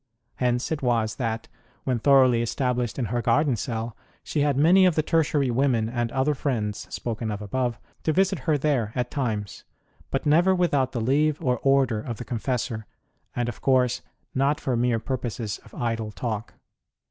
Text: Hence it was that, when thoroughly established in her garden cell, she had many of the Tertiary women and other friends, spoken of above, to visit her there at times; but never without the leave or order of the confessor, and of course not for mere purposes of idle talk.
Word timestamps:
Hence 0.37 0.71
it 0.71 0.81
was 0.81 1.17
that, 1.17 1.47
when 1.83 1.99
thoroughly 1.99 2.41
established 2.41 2.97
in 2.97 3.05
her 3.13 3.21
garden 3.21 3.55
cell, 3.55 3.95
she 4.23 4.39
had 4.41 4.57
many 4.57 4.87
of 4.87 4.95
the 4.95 5.03
Tertiary 5.03 5.51
women 5.51 5.87
and 5.87 6.11
other 6.11 6.33
friends, 6.33 6.87
spoken 6.91 7.29
of 7.29 7.39
above, 7.39 7.79
to 8.01 8.11
visit 8.11 8.39
her 8.49 8.57
there 8.57 8.91
at 8.95 9.11
times; 9.11 9.63
but 10.09 10.25
never 10.25 10.55
without 10.55 10.91
the 10.93 11.01
leave 11.01 11.39
or 11.39 11.59
order 11.59 12.01
of 12.01 12.17
the 12.17 12.25
confessor, 12.25 12.87
and 13.35 13.47
of 13.47 13.61
course 13.61 14.01
not 14.33 14.59
for 14.59 14.75
mere 14.75 14.97
purposes 14.97 15.59
of 15.63 15.75
idle 15.75 16.11
talk. 16.11 16.55